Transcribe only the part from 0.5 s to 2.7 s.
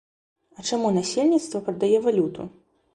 А чаму насельніцтва прадае валюту?